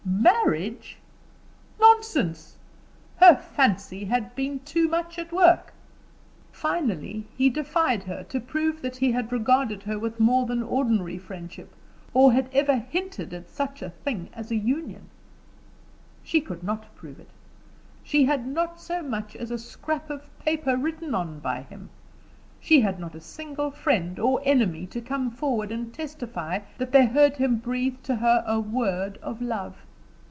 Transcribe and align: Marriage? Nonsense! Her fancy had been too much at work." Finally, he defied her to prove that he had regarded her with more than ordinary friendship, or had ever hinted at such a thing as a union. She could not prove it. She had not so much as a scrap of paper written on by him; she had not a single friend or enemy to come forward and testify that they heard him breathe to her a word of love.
Marriage? 0.03 0.97
Nonsense! 1.79 2.57
Her 3.17 3.35
fancy 3.35 4.05
had 4.05 4.35
been 4.35 4.59
too 4.59 4.87
much 4.89 5.17
at 5.17 5.31
work." 5.31 5.73
Finally, 6.51 7.25
he 7.37 7.49
defied 7.49 8.03
her 8.03 8.23
to 8.25 8.39
prove 8.39 8.81
that 8.83 8.97
he 8.97 9.13
had 9.13 9.31
regarded 9.31 9.83
her 9.83 9.97
with 9.97 10.19
more 10.19 10.45
than 10.45 10.61
ordinary 10.63 11.17
friendship, 11.17 11.73
or 12.13 12.33
had 12.33 12.49
ever 12.53 12.75
hinted 12.77 13.33
at 13.33 13.49
such 13.49 13.81
a 13.81 13.89
thing 13.89 14.29
as 14.33 14.51
a 14.51 14.55
union. 14.55 15.09
She 16.23 16.39
could 16.41 16.61
not 16.63 16.93
prove 16.95 17.19
it. 17.19 17.29
She 18.03 18.25
had 18.25 18.45
not 18.45 18.79
so 18.81 19.01
much 19.01 19.35
as 19.35 19.49
a 19.49 19.57
scrap 19.57 20.09
of 20.11 20.29
paper 20.39 20.75
written 20.77 21.15
on 21.15 21.39
by 21.39 21.61
him; 21.63 21.89
she 22.59 22.81
had 22.81 22.99
not 22.99 23.15
a 23.15 23.21
single 23.21 23.71
friend 23.71 24.19
or 24.19 24.39
enemy 24.43 24.85
to 24.87 25.01
come 25.01 25.31
forward 25.31 25.71
and 25.71 25.91
testify 25.93 26.59
that 26.77 26.91
they 26.91 27.05
heard 27.07 27.37
him 27.37 27.55
breathe 27.55 28.03
to 28.03 28.17
her 28.17 28.43
a 28.45 28.59
word 28.59 29.17
of 29.23 29.41
love. 29.41 29.77